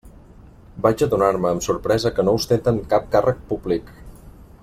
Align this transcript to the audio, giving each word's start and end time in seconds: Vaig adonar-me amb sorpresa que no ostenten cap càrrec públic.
Vaig 0.85 1.03
adonar-me 1.07 1.51
amb 1.55 1.65
sorpresa 1.65 2.13
que 2.15 2.25
no 2.29 2.35
ostenten 2.39 2.81
cap 2.95 3.07
càrrec 3.17 3.47
públic. 3.53 3.93